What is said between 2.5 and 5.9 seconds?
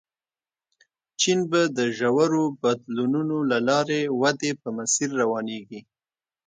بدلونونو له لارې ودې په مسیر روانېږي.